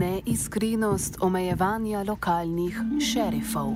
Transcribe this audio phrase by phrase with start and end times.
[0.00, 3.68] Neiskrenost omejevanja lokalnih šerifov.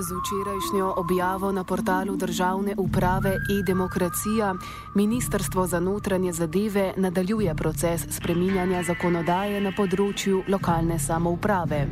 [0.00, 4.54] Z včerajšnjo objavo na portalu državne uprave e-demokracija
[4.94, 11.84] Ministrstvo za notranje zadeve nadaljuje proces spreminjanja zakonodaje na področju lokalne samouprave.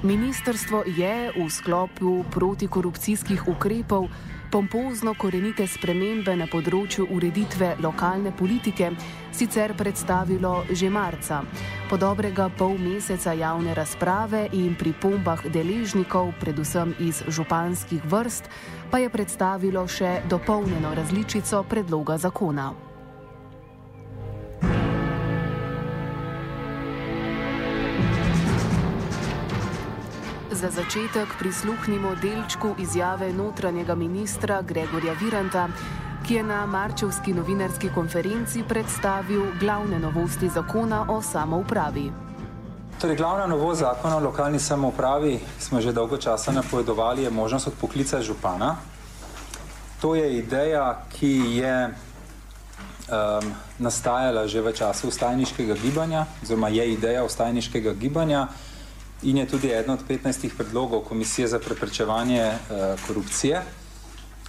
[0.00, 4.08] Ministrstvo je v sklopu protikorupcijskih ukrepov
[4.48, 8.90] pompozno korenite spremembe na področju ureditve lokalne politike
[9.28, 11.44] sicer predstavilo že marca.
[11.92, 18.48] Po dobrega pol meseca javne razprave in pripombah deležnikov, predvsem iz županskih vrst,
[18.88, 22.89] pa je predstavilo še dopolnjeno različico predloga zakona.
[30.60, 35.68] Za začetek prisluhnimo delčku izjave notranjega ministra Gregorja Viranta,
[36.26, 42.12] ki je na marčevski novinarski konferenci predstavil glavne novosti zakona o samoupravi.
[43.00, 48.20] Torej, glavna novost zakona o lokalni samoupravi, smo že dolgo časa napovedovali, je možnost odpoklica
[48.22, 48.76] župana.
[50.00, 51.94] To je ideja, ki je um,
[53.78, 58.48] nastajala že v času ustajniškega gibanja, oziroma je ideja ustajniškega gibanja
[59.22, 63.62] in je tudi eden od 15 predlogov Komisije za preprečevanje uh, korupcije,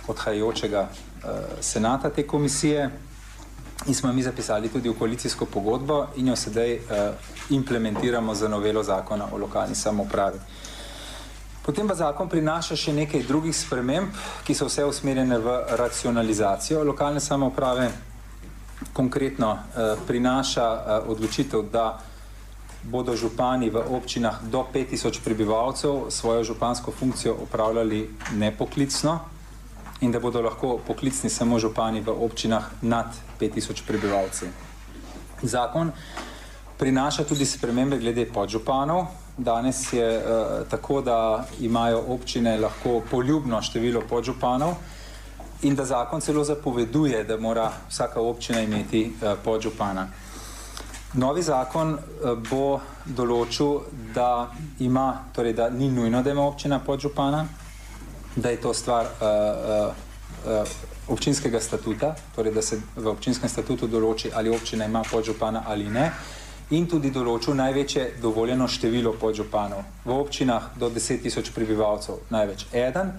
[0.07, 1.29] odhajajočega uh,
[1.61, 2.89] senata te komisije.
[3.87, 6.81] In smo mi zapisali tudi v koalicijsko pogodbo in jo sedaj uh,
[7.49, 10.39] implementiramo za novelo zakona o lokalni samoupravi.
[11.65, 14.13] Potem pa zakon prinaša še nekaj drugih sprememb,
[14.45, 17.91] ki so vse usmerjene v racionalizacijo lokalne samouprave.
[18.93, 21.99] Konkretno uh, prinaša uh, odločitev, da
[22.83, 29.19] bodo župani v občinah do 5000 prebivalcev svojo župansko funkcijo upravljali nepoklicno
[30.01, 34.45] in da bodo lahko poklicni samo župani v občinah nad 5000 prebivalci.
[35.41, 35.91] Zakon
[36.77, 39.05] prinaša tudi spremembe glede podžupanov.
[39.37, 40.23] Danes je uh,
[40.69, 44.73] tako, da imajo občine lahko poljubno število podžupanov
[45.61, 50.07] in da zakon celo zapoveduje, da mora vsaka občina imeti uh, podžupana.
[51.13, 51.97] Novi zakon
[52.47, 53.81] bo določil,
[54.15, 54.47] da,
[54.79, 57.41] ima, torej, da ni nujno, da ima občina podžupana,
[58.35, 59.91] da je to stvar uh,
[60.47, 60.77] uh,
[61.11, 66.07] občinskega statuta, torej da se v občinskem statutu določi, ali občina ima podžupana ali ne,
[66.71, 69.83] in tudi določil največje dovoljeno število podžupanov.
[70.05, 73.11] V občinah do 10 tisoč prebivalcev največ eden,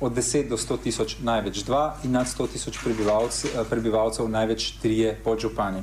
[0.00, 5.18] od 10 do 100 tisoč največ dva in nad 100 tisoč prebivalcev, prebivalcev največ trije
[5.24, 5.82] podžupani.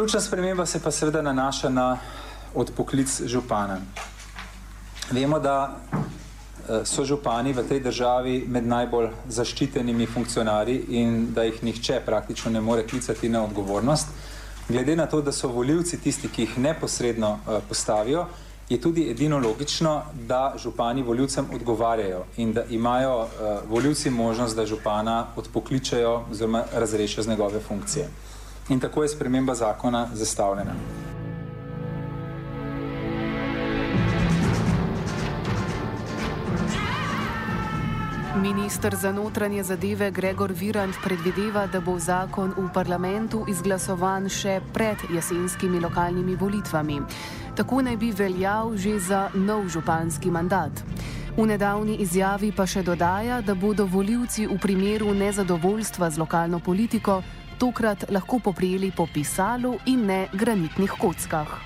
[0.00, 1.98] Ključna sprememba se pa seveda nanaša na
[2.54, 3.76] odpoklic župana.
[5.10, 5.76] Vemo, da
[6.88, 12.60] so župani v tej državi med najbolj zaščitenimi funkcionarji in da jih nihče praktično ne
[12.60, 14.08] more klicati na odgovornost.
[14.68, 17.34] Glede na to, da so voljivci tisti, ki jih neposredno
[17.68, 18.24] postavijo,
[18.70, 23.28] je tudi edino logično, da župani voljivcem odgovarjajo in da imajo
[23.68, 28.08] voljivci možnost, da župana odpokličajo oziroma razrešijo z njegove funkcije.
[28.70, 30.72] In tako je sprememba zakona zastavljena.
[38.36, 45.02] Ministr za notranje zadeve Gregor Virant predvideva, da bo zakon v parlamentu izglasovan še pred
[45.10, 47.00] jesenskimi lokalnimi volitvami.
[47.56, 50.84] Tako naj bi veljal že za nov županski mandat.
[51.36, 57.22] V nedavni izjavi pa še dodaja, da bodo voljivci v primeru nezadovoljstva z lokalno politiko
[57.60, 61.60] tokrat lahko poprijeli po pisalu in ne granitnih kockah.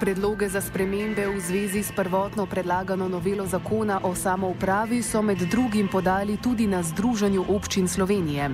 [0.00, 5.92] Predloge za spremembe v zvezi s prvotno predlagano novelo zakona o samoupravi so med drugim
[5.92, 8.48] podali tudi na Združenju občin Slovenije.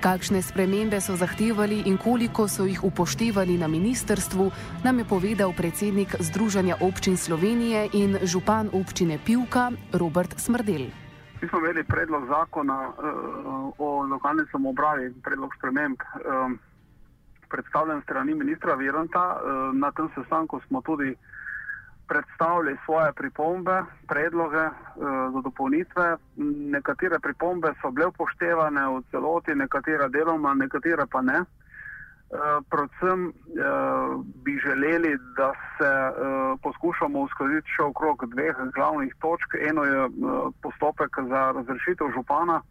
[0.00, 4.50] Kakšne spremembe so zahtevali in koliko so jih upoštevali na ministerstvu,
[4.84, 11.05] nam je povedal predsednik Združenja občin Slovenije in župan občine Pivka Robert Smrdel.
[11.42, 16.00] Mi smo imeli predlog zakona uh, o lokalni samoupravi, predlog sprememb.
[16.24, 16.58] Um,
[17.48, 19.36] predstavljen strani ministra Viranta.
[19.36, 21.16] Eh, na tem sestanku smo tudi
[22.08, 24.72] predstavili svoje pripombe, predloge eh,
[25.32, 26.16] za dopolnitve.
[26.76, 31.40] Nekatere pripombe so bile upoštevane v celoti, nekatere deloma, nekatere pa ne.
[31.40, 31.65] Uh,
[32.70, 39.54] predvsem uh, bi želeli, da se uh, poskušamo uskladiti še okrog dveh glavnih točk.
[39.68, 40.08] Eno je
[40.62, 42.62] postopek za razrešitev župana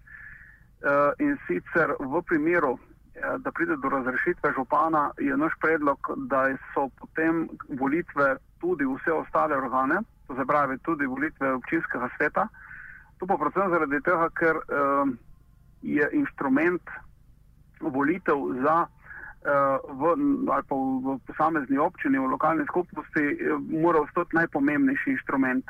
[1.19, 2.75] in sicer v primeru,
[3.15, 7.47] Eh, da pride do razrešitve župana, je naš predlog, da so potem
[7.79, 12.47] volitve tudi vse ostale organe, to se pravi tudi volitve občinskega sveta.
[13.19, 15.07] To pa predvsem zaradi tega, ker uh,
[15.81, 16.91] je inštrument
[17.79, 18.75] volitev za
[19.45, 20.01] v,
[20.49, 25.65] ali pa v posamezni občini, v lokalni skupnosti, uh, mora ostati najpomembnejši inštrument.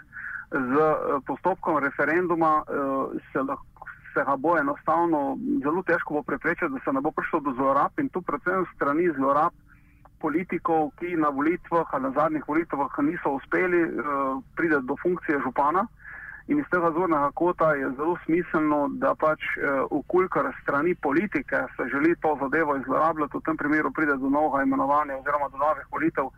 [0.52, 3.76] Z uh, postopkom referenduma uh, se lahko
[4.16, 8.00] se ga bo enostavno zelo težko bo preprečiti, da se ne bo prišlo do zlorab
[8.00, 9.52] in tu predvsem strani zlorab
[10.24, 15.88] politikov, ki na volitvah ali na zadnjih volitvah niso uspeli uh, priti do funkcije župana.
[16.48, 21.88] In iz tega zornega kota je zelo smiselno, da pač uh, ukolikor strani politike se
[21.90, 26.30] želi to zadevo izlorabljati, v tem primeru pride do novega imenovanja oziroma do novih volitev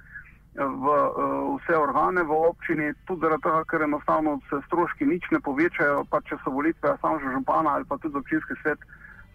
[0.56, 5.44] v uh, vse organe v občini, tudi zaradi tega, ker enostavno se stroški nič ne
[5.44, 8.80] povečajo, pa če so volitve samo že župana ali pa tudi občinski svet,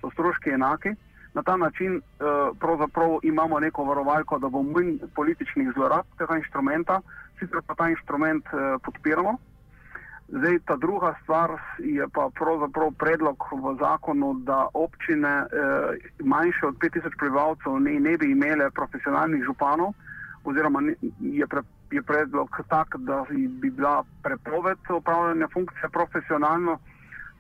[0.01, 0.97] so stroški enaki.
[1.35, 7.01] Na ta način uh, imamo neko varovalko, da bo manj političnih zlorab tega inštrumenta,
[7.39, 9.39] sicer pa ta inštrument uh, podpiramo.
[10.33, 15.49] Zdaj, ta druga stvar je pa pravzaprav predlog v zakonu, da občine eh,
[16.25, 20.13] manjše od 5000 prebivalcev ne, ne bi imele profesionalnih županov, eh,
[20.45, 20.81] oziroma
[21.21, 26.79] je, pre, je predlog tak, da bi bila prepoved upravljanja funkcije profesionalno.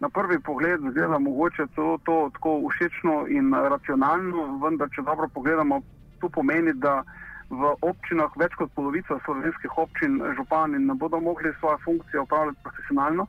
[0.01, 5.81] Na prvi pogled zgleda mogoče to, to tako všečno in racionalno, vendar če dobro pogledamo,
[6.21, 7.03] to pomeni, da
[7.53, 13.27] v občinah več kot polovica slovenskih občin župani ne bodo mogli svoje funkcije upravljati profesionalno.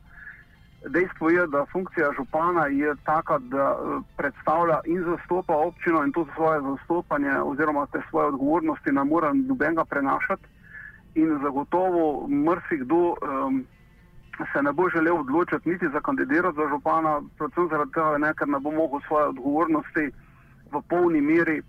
[0.88, 6.30] Dejstvo je, da funkcija župana je taka, da eh, predstavlja in zastopa občino in tudi
[6.36, 10.44] svoje zastopanje oziroma te svoje odgovornosti ne more nobenega prenašati.
[11.14, 13.64] In zagotovo mrsikdo um,
[14.52, 18.48] se ne bo želel odločiti niti za kandidirati za župana, predvsem zaradi tega, ne, ker
[18.48, 20.10] ne bo mogel svoje odgovornosti
[20.72, 21.62] v polni meri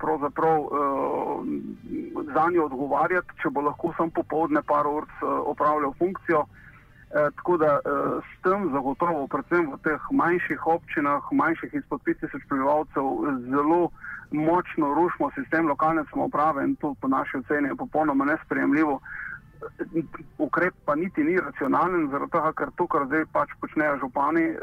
[0.00, 0.68] pravzaprav eh,
[2.34, 6.46] za njo odgovarjati, če bo lahko sam popovdne par ur eh, opravljal funkcijo.
[7.10, 12.48] Eh, tako da eh, s tem zagotovo, predvsem v teh manjših občinah, manjših izpod 5000
[12.48, 13.04] prebivalcev,
[13.48, 13.88] zelo
[14.30, 19.00] močno rušimo sistem lokalne samouprave in to po naši oceni je popolnoma nesprejemljivo.
[20.38, 24.58] Ukrep pa niti ni racionalen, zaradi tega, ker to, kar zdaj pač počnejo župani, eh,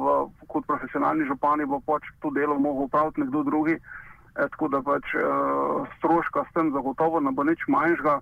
[0.00, 0.18] v,
[0.52, 3.80] kot profesionalni župani, bo pač to delo mogel upraviti nekdo drugi.
[4.36, 5.14] Tako da pač
[5.98, 8.20] stroška s tem zagotovo ne bo nič manjšega.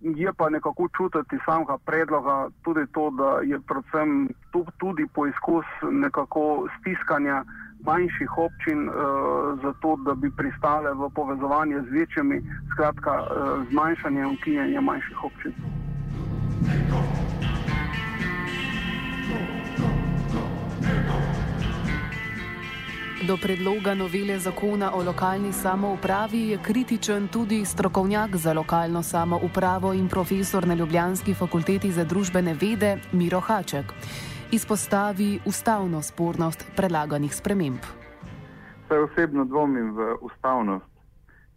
[0.00, 6.68] Je pa nekako čutiti samega predloga tudi to, da je predvsem tu tudi poizkus nekako
[6.78, 7.44] stiskanja
[7.84, 8.94] manjših občin uh,
[9.62, 13.28] za to, da bi pristale v povezovanje z večjimi, skratka uh,
[13.70, 15.54] zmanjšanje in ukinjanje manjših občin.
[23.28, 30.08] Do predloga novele zakona o lokalni samoupravi je kritičen tudi strokovnjak za lokalno samoupravo in
[30.08, 33.92] profesor na Ljubljanski fakulteti za družbene vede Miro Haček.
[34.52, 37.84] Izpostavi ustavno spornost predlaganih sprememb.
[38.88, 40.88] Saj osebno dvomim v ustavnost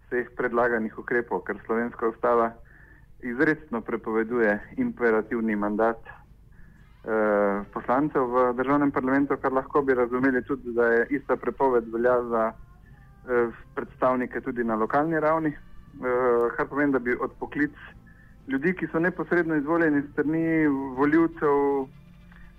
[0.07, 2.51] vseh predlaganih ukrepov, ker slovenska ustava
[3.23, 6.03] izredno prepoveduje imperativni mandat
[7.01, 12.13] Eh, poslancev v državnem parlamentu, kar lahko bi razumeli tudi, da je ista prepoved velja
[12.29, 17.73] za eh, predstavnike tudi na lokalni ravni, eh, kar pomeni, da bi od poklic
[18.47, 20.67] ljudi, ki so neposredno izvoljeni strani
[20.97, 21.87] voljivcev,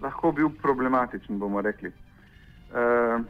[0.02, 1.92] lahko bil problematičen, bomo rekli.
[2.72, 3.20] Uh,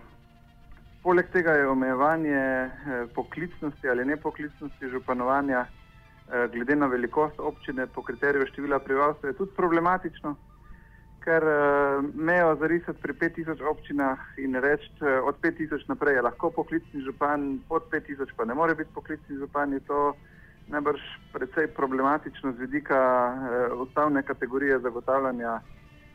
[1.02, 8.02] poleg tega je omejevanje uh, poklicnosti ali nepoklicnosti županovanja uh, glede na velikost občine po
[8.02, 10.36] kriteriju števila prebivalstva tudi problematično,
[11.24, 16.50] ker uh, mejo zarisati pri 5000 občinah in reči, uh, od 5000 naprej je lahko
[16.50, 20.14] poklicni župan, pod 5000 pa ne more biti poklicni župan, je to
[20.68, 21.00] najbrž
[21.32, 23.00] precej problematično z vidika
[23.30, 25.60] uh, ustavne kategorije zagotavljanja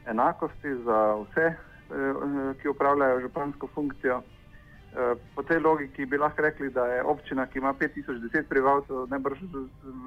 [0.07, 4.21] enakosti za vse, eh, ki upravljajo župansko funkcijo.
[4.21, 9.39] Eh, po tej logiki bi lahko rekli, da je občina, ki ima 5010 prebivalcev, najbrž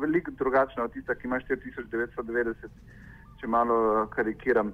[0.00, 2.68] veliko drugačna od tiste, ki ima 4990,
[3.40, 4.72] če malo karikiram.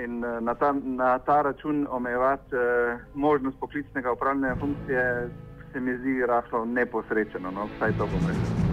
[0.00, 5.28] In na ta, na ta račun omejevati eh, možnost poklicnega upravljanja funkcije
[5.72, 8.72] se mi zdi rahlo neposrečeno, no, vsaj to bom rekel.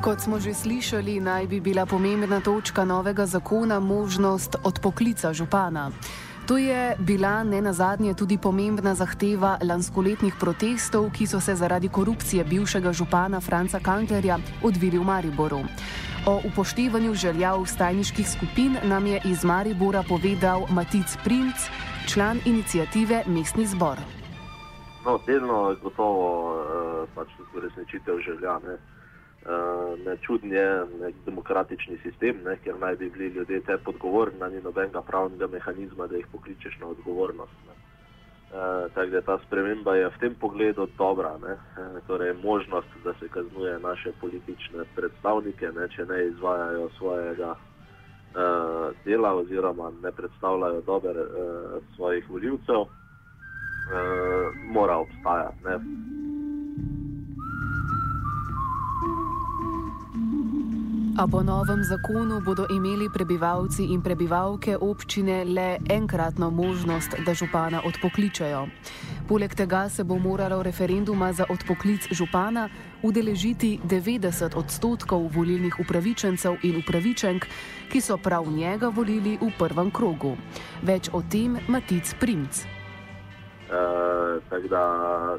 [0.00, 5.90] Kot smo že slišali, naj bi bila pomembna točka novega zakona možnost odpoklica župana.
[6.50, 12.42] To je bila ne nazadnje tudi pomembna zahteva lanskoletnih protestov, ki so se zaradi korupcije
[12.44, 15.60] bivšega župana Franca Kanklerja odvili v Mariboru.
[16.26, 21.70] O upoštevanju želja vstajniških skupin nam je iz Maribora povedal Matic Princ,
[22.10, 24.02] član inicijative Mestni zbor.
[25.06, 28.58] No, delno je gotovo uh, pač uresničitev želja.
[28.66, 28.74] Ne?
[29.50, 34.54] Uh, ne čudni je nek demokratični sistem, ne, ker naj bi bili ljudje te podgovorni,
[34.54, 37.52] ni nobenega pravnega mehanizma, da jih pokličeš na odgovornost.
[38.50, 43.14] Uh, tako da ta sprememba je v tem pogledu dobra, ne, uh, torej možnost, da
[43.14, 50.80] se kaznuje naše politične predstavnike, ne, če ne izvajajo svojega uh, dela oziroma ne predstavljajo
[50.80, 52.88] dober uh, svojih voljivcev, uh,
[54.74, 55.64] mora obstajati.
[55.64, 56.19] Ne.
[61.20, 67.82] A po novem zakonu bodo imeli prebivalci in prebivalke občine le enkratno možnost, da župana
[67.84, 68.64] odpokličajo.
[69.28, 72.68] Poleg tega se bo moralo referenduma za odpoklic župana
[73.02, 77.44] udeležiti 90 odstotkov volilnih upravičencev in upravičenk,
[77.92, 80.36] ki so prav njega volili v prvem krogu.
[80.82, 82.79] Več o tem Matic Primc.
[83.70, 84.82] Uh, tako da,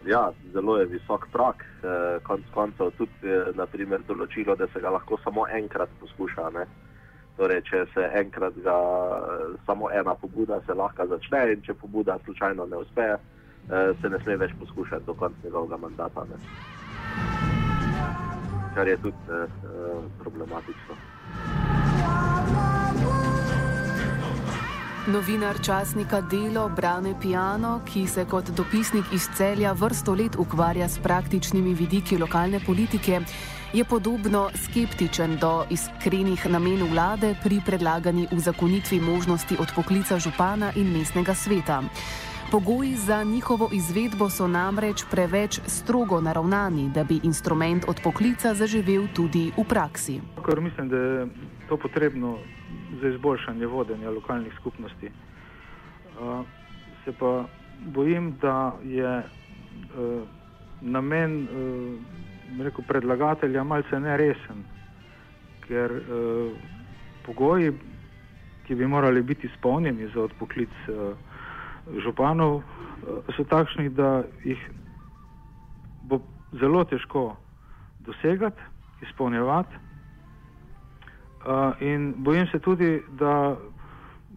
[0.06, 4.90] ja, zelo je visok prak, uh, konc koncev tudi uh, naprimer, določilo, da se ga
[4.96, 6.46] lahko samo enkrat poskuša.
[6.56, 6.64] Ne?
[7.36, 12.16] Torej, če se enkrat ga, uh, samo ena pobuda se lahko začne in če pobuda
[12.24, 16.24] slučajno ne uspe, uh, se ne sme več poskušati do konca njegovega mandata.
[16.32, 16.40] Ne?
[18.78, 20.96] Kar je tudi uh, problematično.
[25.08, 31.00] Novinar časnika Delo Brane Piano, ki se kot dopisnik iz celja vrsto let ukvarja s
[31.01, 33.22] praktičnimi vidiki lokalne politike,
[33.74, 41.34] je podobno skeptičen do iskrenih namenov vlade pri predlagani uzakonitvi možnosti odpoklica župana in mestnega
[41.34, 41.81] sveta.
[42.51, 49.51] Pogoji za njihovo izvedbo so namreč preveč strogo naravnani, da bi instrument odpoklica zaživel tudi
[49.58, 50.20] v praksi.
[50.46, 51.27] Kar mislim, da je
[51.70, 52.38] to potrebno
[53.01, 55.08] za izboljšanje vodenja lokalnih skupnosti.
[56.20, 56.46] Uh,
[57.05, 57.46] se pa
[57.86, 60.22] bojim, da je uh,
[60.81, 64.63] namen uh, rekel, predlagatelja malce neresen,
[65.67, 65.91] ker
[67.25, 67.72] pogoji,
[68.67, 70.70] ki bi morali biti izpolnjeni za odpoklic
[72.04, 72.64] županov, uh,
[73.36, 74.60] so takšni, da jih
[76.04, 76.22] bo
[76.60, 77.36] zelo težko
[78.00, 78.62] dosegati,
[79.02, 79.76] izpolnjevati.
[81.42, 83.56] Uh, in bojim se tudi, da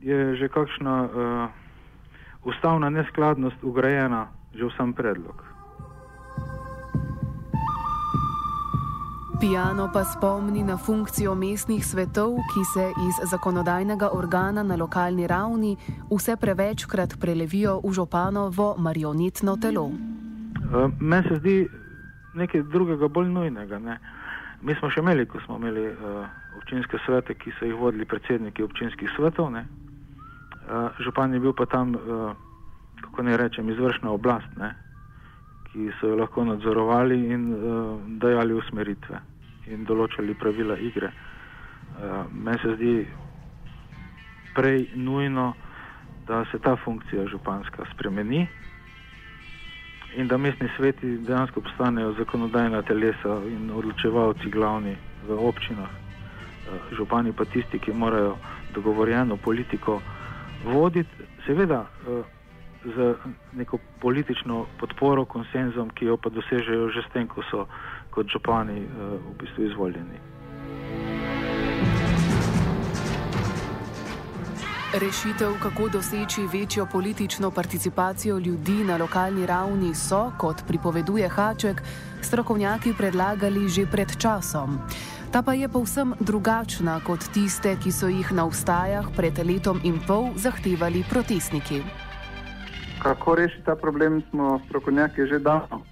[0.01, 1.49] je že kakšna uh,
[2.45, 5.54] ustavna neskladnost ugrajena že v sam predlog.
[9.41, 15.77] Pijano pa spomni na funkcijo mestnih svetov, ki se iz zakonodajnega organa na lokalni ravni
[16.11, 19.85] vse prevečkrat prelevijo v županovo marionetno telo.
[19.85, 21.69] Uh, Meni se zdi
[22.35, 23.79] nekaj drugega bolj nujnega.
[23.79, 23.99] Ne?
[24.63, 26.31] Mi smo še imeli, ko smo imeli uh,
[26.63, 29.51] občinske svete, ki so jih vodili predsedniki občinskih svetov.
[29.51, 29.67] Ne?
[30.71, 32.31] Uh, župan je bil pa tam, uh,
[33.03, 34.77] kako ne rečem, izvršna oblast, ne?
[35.75, 39.19] Ki so jo lahko nadzorovali in uh, dajali usmeritve
[39.75, 41.11] in določali pravila igre.
[41.99, 42.93] Uh, meni se zdi
[44.55, 45.55] prej nujno,
[46.29, 48.47] da se ta funkcija županska spremeni
[50.17, 54.95] in da mestni sveti dejansko postanejo zakonodajna telesa in odločevalci glavni
[55.27, 55.91] v občinah.
[55.91, 58.37] Eh, župani pa tisti, ki morajo
[58.75, 60.01] dogovorjeno politiko
[60.65, 61.85] voditi, seveda
[62.85, 63.15] z
[63.53, 67.67] neko politično podporo, konsenzom, ki jo pa dosežejo že s tem, ko so,
[68.11, 70.19] kot župani uh, v bistvu izvoljeni.
[74.95, 81.83] Rešitev, kako doseči večjo politično participacijo ljudi na lokalni ravni, so, kot pripoveduje Haček,
[82.23, 84.79] strokovnjaki predlagali že pred časom.
[85.33, 89.99] Ta pa je povsem drugačna kot tiste, ki so jih na ustajah pred letom in
[90.07, 92.04] pol zahtevali protestniki.
[93.05, 95.83] Kako rešiti ta problem, smo strokovnjaki že davno,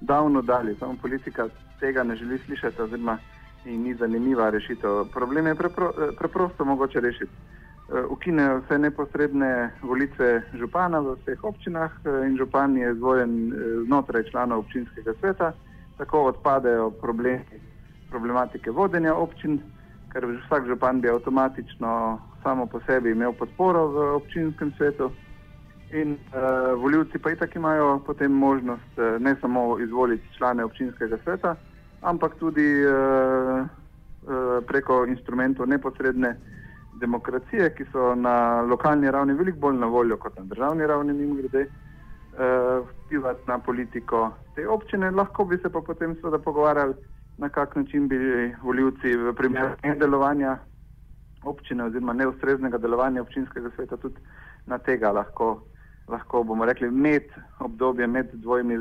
[0.00, 1.48] davno dali, samo politika
[1.80, 3.18] tega ne želi slišati, oziroma
[3.64, 5.04] ni zanimiva rešitev.
[5.12, 7.32] Problem je prepro, preprosto mogoče rešiti.
[8.08, 11.90] Ukinejo vse neposredne volitve župana v vseh občinah
[12.26, 13.52] in župan je izvoljen
[13.86, 15.52] znotraj članov občinskega sveta,
[15.98, 17.42] tako odpadejo problemi
[18.10, 19.58] problematike vodenja občin,
[20.12, 25.10] ker vsak župan bi avtomatično samo po sebi imel podporo v občinskem svetu.
[25.92, 31.54] In uh, voljivci pa itak imajo potem možnost uh, ne samo izvoliti člane občinskega sveta,
[32.00, 36.36] ampak tudi uh, uh, preko instrumentov neposredne
[37.00, 41.34] demokracije, ki so na lokalni ravni veliko bolj na voljo kot na državni ravni, mimo
[41.34, 45.10] grede, uh, vplivati na politiko te občine.
[45.10, 46.94] Lahko bi se pa potem seveda pogovarjali
[47.38, 48.16] na kak način bi
[48.62, 50.58] voljivci v primeru nedelovanja
[51.44, 54.20] občine oziroma neustreznega delovanja občinskega sveta tudi
[54.66, 55.60] na tega lahko,
[56.12, 57.22] lahko bomo rekli, med
[57.58, 58.78] obdobje, med dvojimi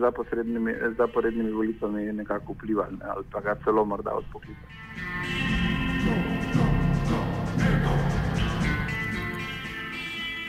[0.97, 5.81] zaporednimi volitvami nekako vplivali ne, ali pa ga celo morda odpoklicali.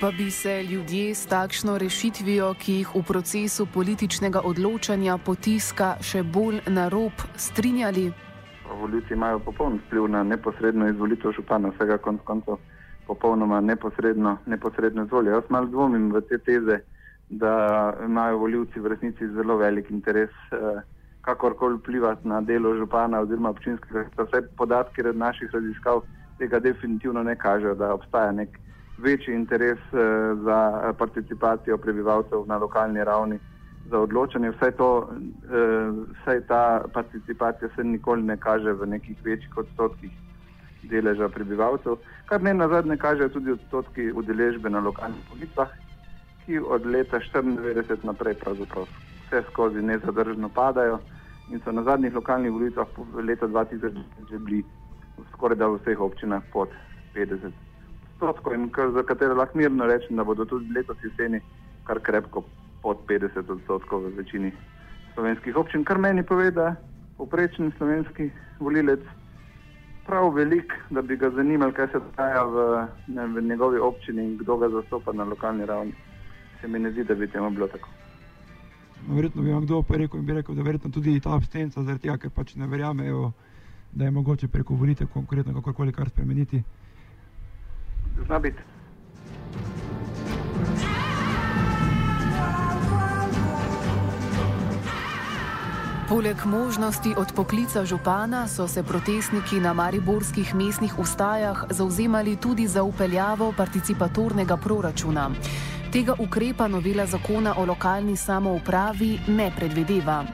[0.03, 6.25] Pa bi se ljudje s takšno rešitvijo, ki jih v procesu političnega odločanja potiska še
[6.27, 8.09] bolj na rob, strinjali?
[8.81, 12.59] Voljivci imajo popoln vpliv na neposredno izvolitev župana, vsega konc koncev
[13.13, 15.35] popolnoma neposredno, neposredno izvolijo.
[15.35, 16.81] Jaz malo dvomim v te teze,
[17.29, 17.53] da
[18.05, 20.81] imajo voljivci v resnici zelo velik interes eh,
[21.23, 24.05] kakorkoli vplivati na delo župana oziroma občinskega.
[24.19, 26.03] Vse podatki naših raziskav
[26.39, 28.59] tega definitivno ne kažejo, da obstaja nek
[28.99, 30.01] večji interes uh,
[30.45, 33.39] za participacijo prebivalcev na lokalni ravni
[33.91, 34.51] za odločanje.
[34.51, 40.11] Vsaj, to, uh, vsaj ta participacija se nikoli ne kaže v nekih večjih odstotkih
[40.83, 45.71] deleža prebivalcev, kar ne na zadnje kažejo tudi odstotki udeležbe na lokalnih volitvah,
[46.45, 48.87] ki od leta 1994 naprej pravzaprav
[49.27, 50.99] vse skozi nezadržno padajo
[51.51, 52.87] in so na zadnjih lokalnih volitvah
[53.23, 54.65] leta 2000 že bili
[55.33, 56.69] skoraj da v vseh občinah pod
[57.15, 57.53] 50
[58.13, 61.41] odstotkov in kar, za katere lahko mirno rečem, da bodo tudi letos jeseni
[61.85, 62.45] kar krepko
[62.83, 64.53] pod 50 odstotkov v večini
[65.15, 66.75] slovenskih občin, kar meni pove, da
[67.19, 69.01] poprečen slovenski volilec
[70.07, 74.39] prav velik, da bi ga zanimalo, kaj se dogaja v, ne, v njegovi občini in
[74.39, 75.93] kdo ga zastopa na lokalni ravni.
[76.61, 77.89] Se mi ne zdi, da bi temu bilo tako.
[79.09, 81.83] No, verjetno bi vam kdo pa rekel in bi rekel, da verjetno tudi ta abstenca
[81.83, 83.33] zaradi tega, ker pač ne verjamejo,
[83.93, 86.63] da je mogoče preko volitev konkretno kakorkoli kar spremeniti.
[88.27, 88.72] Zna biti.
[96.13, 103.53] Poleg možnosti odpoklica župana so se protestniki na mariborskih mestnih ustajah zauzemali tudi za upeljavo
[103.57, 105.31] participatornega proračuna.
[105.93, 110.25] Tega ukrepa novela zakona o lokalni samoupravi ne predvideva.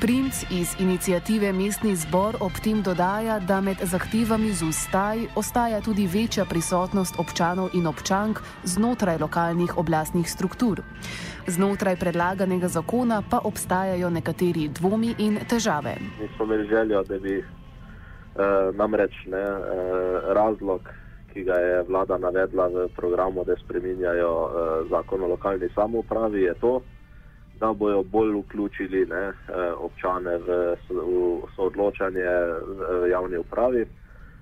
[0.00, 6.06] Princ iz inicijative Mestni zbor ob tem dodaja, da med zahtevami z ustaj ostaja tudi
[6.06, 10.80] večja prisotnost občanov in občank znotraj lokalnih oblastnih struktur.
[11.46, 15.94] Znotraj predlaganega zakona pa obstajajo nekateri dvomi in težave.
[16.20, 17.44] Mi smo imeli željo, da bi eh,
[18.72, 20.80] namreč ne, eh, razlog,
[21.32, 26.54] ki ga je vlada navedla v programu, da spreminjajo eh, zakon o lokalni samoupravi, je
[26.54, 26.80] to,
[27.72, 30.76] bojo bolj vključili ne, eh, občane v,
[31.56, 32.24] soodločanje
[33.02, 33.86] v javni upravi.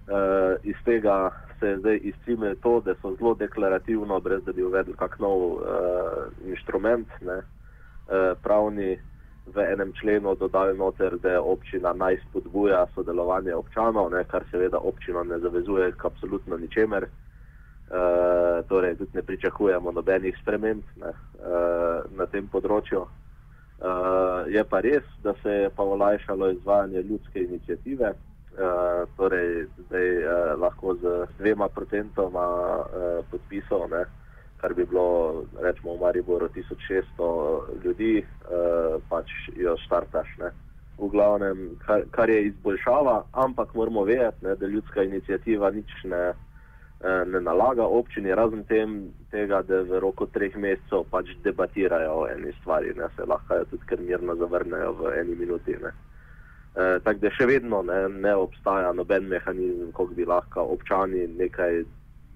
[0.08, 4.62] Uh, iz tega se je zdaj izcimil to, da so zelo deklarativno, brez da bi
[4.62, 5.60] uvedli kak nov uh,
[6.46, 8.96] inštrument, ne, uh, pravni
[9.54, 15.24] v enem členu dodali noter, da občina naj spodbuja sodelovanje občanov, ne, kar seveda občino
[15.24, 17.06] ne zavezuje k absolutno ničemer.
[18.68, 23.06] Torej, tudi ne pričakujemo nobenih sprememb ne, uh, na tem področju.
[23.78, 28.12] Uh, je pa res, da se je pa olajšalo izvajanje ljudske inicijative.
[28.58, 32.46] Uh, torej, zdaj uh, lahko z dvema procentoma
[32.82, 34.02] uh, podpisov, ne,
[34.58, 38.16] kar bi bilo, rečemo, v Mariboru 1600 ljudi,
[38.50, 40.34] uh, pač jo štartaš.
[40.42, 40.50] Ne.
[40.98, 46.32] V glavnem, kar, kar je izboljšava, ampak moramo vedeti, ne, da ljudska inicijativa nič ne,
[47.00, 52.52] ne nalaga občini, razen tem, tega, da v roku treh mesecev pač debatirajo o eni
[52.60, 55.76] stvari, ne, se lahko tudi kar mirno zavrnejo v eni minuti.
[55.82, 55.92] Ne.
[56.74, 61.84] E, tako da še vedno ne, ne obstaja noben mehanizem, kako bi lahko občani nekaj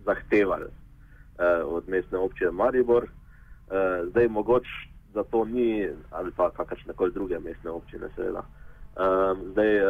[0.07, 3.11] zahtevali e, od mestne občine Maribor.
[3.11, 4.81] E, zdaj mogoče
[5.15, 8.47] za to ni, ali pa kakršne koli druge mestne občine, seveda.
[8.47, 8.62] E,
[8.93, 9.85] zdaj, e,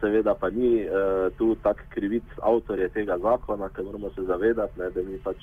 [0.00, 0.90] seveda pa ni e,
[1.38, 5.42] tu tak krivic avtorje tega zakona, ker moramo se zavedati, ne, da mi pač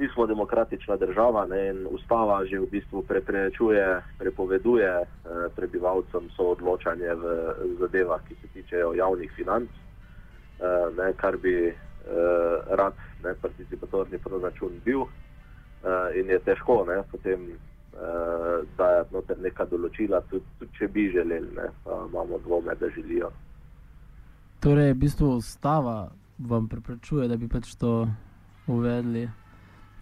[0.00, 5.06] nismo demokratična država ne, in ustava že v bistvu preprečuje, prepoveduje eh,
[5.56, 7.24] prebivalcem soodločanje v
[7.80, 11.74] zadevah, ki se tičejo javnih financ, eh, ne, kar bi eh,
[12.68, 12.94] rad
[13.24, 17.50] ne, participatorni proračun bil eh, in je težko ne, potem
[17.94, 22.90] eh, dajati noter neka določila, tudi, tudi če bi želeli, ne, pa imamo dvome, da
[22.94, 23.30] želijo.
[24.60, 28.08] Torej, v bistvu ustava vam preprečuje, da bi pač to
[28.68, 29.28] uvedli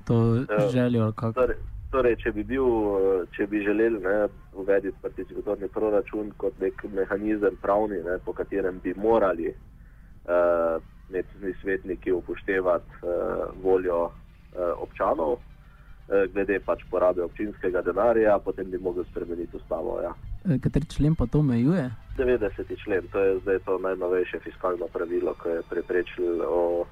[0.06, 1.12] to željo?
[1.34, 1.56] Torej,
[1.92, 2.66] torej, če, bi bil,
[3.36, 4.00] če bi želeli
[4.58, 12.12] uvediti participatorni proračun kot nek mehanizem pravni, ne, po katerem bi morali uh, mestni svetniki
[12.12, 14.12] upoštevati uh, voljo uh,
[14.82, 15.57] občanov, uh,
[16.32, 20.00] glede pač porabe občinskega denarja, potem bi mogli spremeniti ustavo.
[20.02, 20.14] Ja.
[20.62, 21.90] Kateri člen pa to omejuje?
[22.16, 22.76] 90.
[22.84, 26.48] člen, to je zdaj to najnovejše fiskalno pravilo, ki je preprečilo
[26.80, 26.86] uh,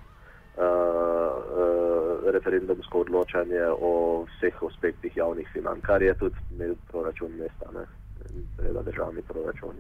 [0.57, 6.37] uh, referendumsko odločanje o vseh aspektih javnih financ, kar je tudi
[6.91, 7.87] proračun mesta, ne,
[8.57, 9.75] seveda državni proračun.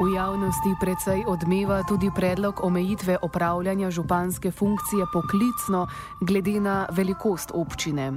[0.00, 5.86] V javnosti precej odmeva tudi predlog omejitve opravljanja županske funkcije poklicno
[6.20, 8.12] glede na velikost občine.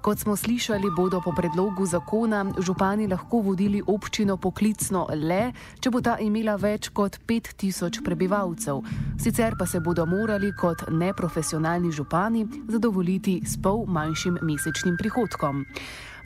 [0.00, 5.98] Kot smo slišali, bodo po predlogu zakona župani lahko vodili občino poklicno le, če bo
[6.00, 8.86] ta imela več kot 5000 prebivalcev.
[9.18, 15.66] Sicer pa se bodo morali kot neprofesionalni župani zadovoljiti s pol manjšim mesečnim prihodkom.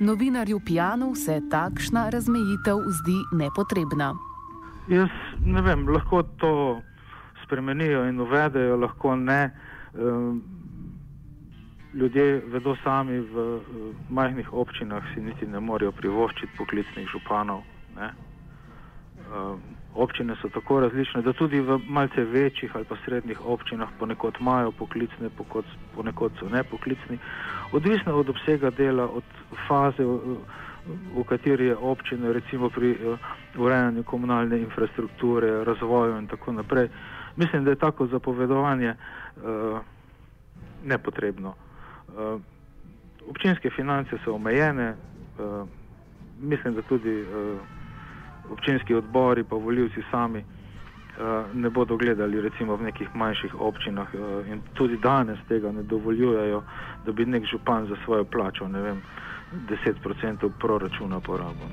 [0.01, 4.30] Novinarju Pijanu se takšna razmejitev zdi nepotrebna.
[4.88, 5.11] Jaz
[5.45, 6.81] ne vem, lahko to
[7.45, 9.51] spremenijo in uvedejo, lahko ne.
[9.95, 10.43] Um,
[11.95, 13.61] ljudje vedo sami v,
[14.11, 17.62] majhnih občinah, si niti ne morejo privoščiti poklicnih županov.
[17.97, 18.12] Ne?
[19.31, 19.59] Uh,
[19.95, 24.73] občine so tako različne, da tudi v malce večjih ali pa srednjih občinah ponekod imajo
[24.73, 25.31] poklicne,
[25.95, 27.19] ponekod so nepoklicni.
[27.73, 29.25] Odvisno od obsega dela, od
[29.69, 30.07] faze,
[30.87, 33.19] v, kateri je občina, recimo pri uh,
[33.57, 36.88] urejanju komunalne infrastrukture, razvoju in tako naprej.
[37.37, 39.79] Mislim, da je tako zapovedovanje uh,
[40.85, 41.55] nepotrebno.
[42.09, 42.40] Uh,
[43.29, 44.95] občinske finance so omejene,
[45.38, 45.69] uh,
[46.40, 47.61] mislim, da tudi uh,
[48.51, 54.49] občinski odbori, pa voljivci sami uh, ne bodo gledali recimo v nekih manjših občinah uh,
[54.49, 56.62] in tudi danes tega ne dovoljujejo,
[57.07, 59.03] da bi nek župan za svojo plačo, ne vem,
[59.53, 61.69] 10% proračuna porabil.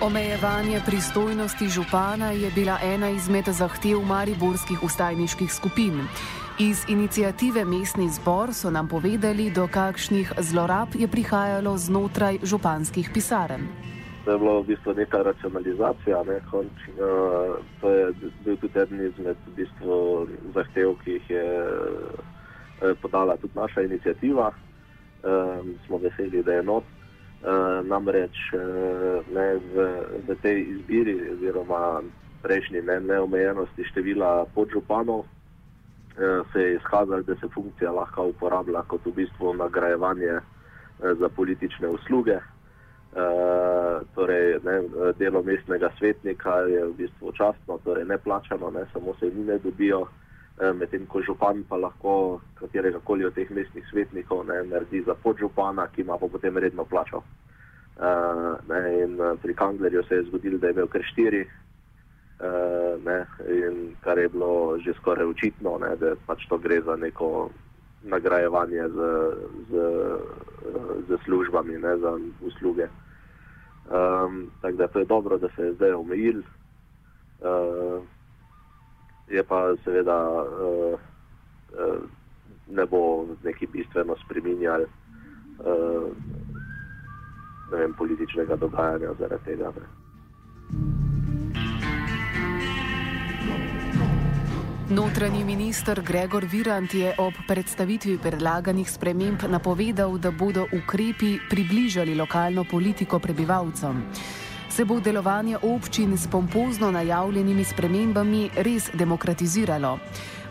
[0.00, 6.00] Omejevanje pristojnosti župana je bila ena izmed zahtev mariborskih ustajniških skupin.
[6.58, 13.68] Iz inicijative Mestni zbor so nam povedali, do kakšnih zlorab je prihajalo znotraj županskih pisarn.
[14.26, 16.22] Je bilo v bistvu neka racionalizacija.
[16.28, 16.40] Ne?
[16.50, 18.12] Konč, uh, to je
[18.44, 24.52] bil tudi eden izmed v bistvu, zahtev, ki jih je uh, podala tudi naša inicijativa.
[25.24, 26.84] Uh, smo veseli, da je not.
[27.40, 29.84] Uh, namreč uh, ne, v,
[30.28, 32.04] v tej izbiri, oziroma
[32.44, 39.08] prejšnji ne, neomejenosti števila podžupanov, uh, se je izkazalo, da se funkcija lahko uporablja kot
[39.08, 40.44] v bistvu nagrajevanje uh,
[41.16, 42.36] za politične usluge.
[43.10, 44.82] Uh, torej, ne,
[45.18, 50.00] delo mestnega svetnika je v bistvu častno, torej neplačano, ne, samo se jim ne dobijo,
[50.00, 55.18] uh, medtem ko župan pa lahko katerega koli od teh mestnih svetnikov ne, naredi za
[55.18, 57.18] podžupana, ki ima pa potem redno plačo.
[57.98, 63.26] Uh, ne, in pri Kanglerju se je zgodilo, da je imel kar štiri, uh, ne,
[63.50, 67.50] in kar je bilo že skoraj očitno, ne, da pač to gre za neko
[68.02, 68.96] nagrajevanje z,
[69.70, 69.72] z,
[71.08, 72.14] z službami, ne, za
[72.46, 72.86] usluge.
[74.30, 76.38] Um, tako da to je dobro, da se je zdaj omejil.
[76.38, 78.02] Uh,
[79.28, 80.98] je pa seveda uh,
[81.72, 82.02] uh,
[82.68, 86.10] ne bo neki bistveno spremenjal uh,
[87.70, 89.72] vem, političnega dogajanja zaradi tega.
[89.76, 89.99] Ne.
[94.90, 102.64] Notranji minister Gregor Virant je ob predstavitvi predlaganih sprememb napovedal, da bodo ukrepi približali lokalno
[102.70, 104.02] politiko prebivalcem.
[104.68, 109.98] Se bo delovanje občin s pompozno najavljenimi spremembami res demokratiziralo?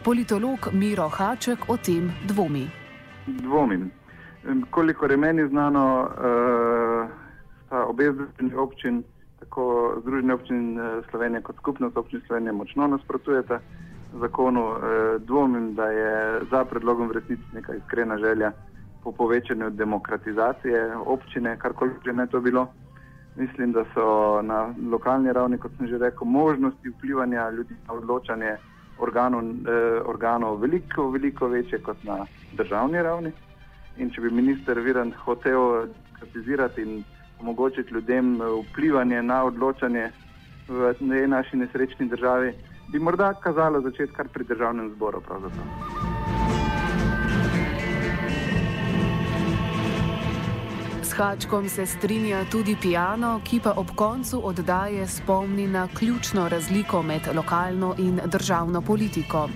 [0.04, 2.64] Politolog Miro Haček o tem dvomi.
[3.28, 3.92] Dvomim.
[4.70, 7.10] Kolikor je meni znano, uh,
[7.66, 9.04] sta obe združenji občin,
[9.40, 13.60] tako Združenje občin eh, Slovenije kot skupnost občin Slovenije, močno nasprotujeta
[14.20, 14.66] zakonu.
[14.66, 18.52] Uh, dvomim, da je za predlogom v resnici neka iskrena želja
[19.04, 22.68] po povečanju demokratizacije občine, karkoli že ne to bilo.
[23.36, 28.58] Mislim, da so na lokalni ravni, kot sem že rekel, možnosti vplivanja ljudi na odločanje
[29.00, 33.32] organov, eh, organov veliko, veliko večje kot na državni ravni.
[33.98, 35.88] In če bi minister Virant hotel
[36.20, 37.04] kritizirati in
[37.40, 40.12] omogočiti ljudem eh, vplivanje na odločanje
[40.68, 42.54] v tej naši nesrečni državi,
[42.92, 45.22] bi morda kazalo začeti kar pri državnem zboru.
[45.22, 45.66] pravzaprav.
[51.04, 57.02] S Hačkom se strinja tudi Pijano, ki pa ob koncu oddaje spomni na ključno razliko
[57.02, 59.50] med lokalno in državno politiko.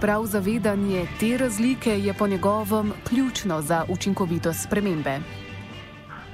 [0.00, 5.20] Prav zavedanje te razlike je po njegovem ključno za učinkovitost spremembe.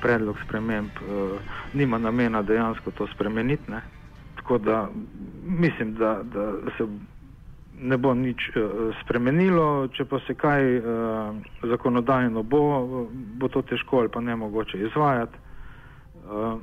[0.02, 1.40] predlog sprememb uh,
[1.74, 3.70] nima namena dejansko to spremeniti.
[3.70, 3.82] Ne?
[4.42, 4.88] Tako da
[5.46, 6.86] mislim, da, da se
[7.80, 10.84] ne bo nič uh, spremenilo, če pa se kaj uh,
[11.62, 12.60] zakonodajno bo,
[13.12, 15.38] bo to težko ali pa ne mogoče izvajati.
[16.26, 16.60] Uh,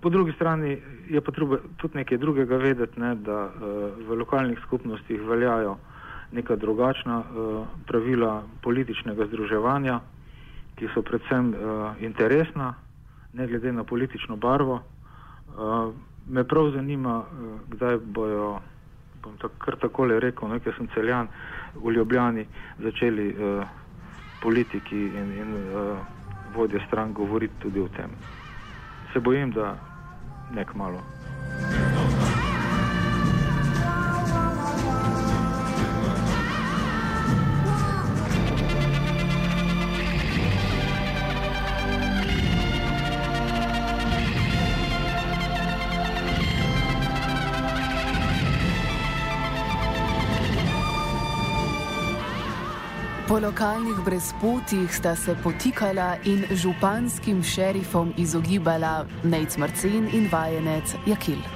[0.00, 0.78] po drugi strani
[1.10, 5.76] je pa treba tudi nekaj drugega vedeti, ne, da uh, v lokalnih skupnostih veljajo
[6.32, 10.00] neka drugačna uh, pravila političnega združevanja
[10.76, 12.74] ki so predvsem uh, interesna,
[13.32, 14.82] ne glede na politično barvo.
[16.28, 18.60] Me prav zanima, uh, kdaj bojo,
[19.22, 21.28] bom tak, kar takole rekel, nekaj sem celjan
[21.74, 22.46] v Ljubljani,
[22.82, 23.66] začeli uh,
[24.42, 25.98] politiki in, in uh,
[26.54, 28.10] vodje stran govoriti tudi o tem.
[29.12, 29.76] Se bojim, da
[30.54, 31.15] nek malo.
[53.36, 61.55] Po lokalnih brezpotjih sta se potikala in županskim šerifom izogibala Nejc Marcen in vajenec Jakil.